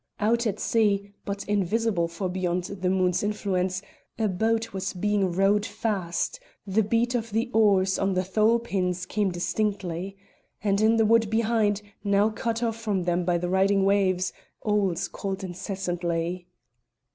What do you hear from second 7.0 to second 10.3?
of the oars on the thole pins came distinctly.